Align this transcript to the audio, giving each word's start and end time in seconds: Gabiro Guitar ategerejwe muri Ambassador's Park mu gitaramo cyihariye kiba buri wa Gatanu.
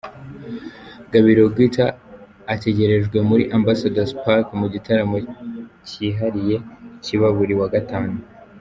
Gabiro 1.11 1.43
Guitar 1.57 1.91
ategerejwe 2.53 3.17
muri 3.29 3.43
Ambassador's 3.57 4.13
Park 4.23 4.47
mu 4.59 4.67
gitaramo 4.73 5.17
cyihariye 5.87 6.55
kiba 7.03 7.27
buri 7.37 7.55
wa 7.61 7.67
Gatanu. 7.73 8.13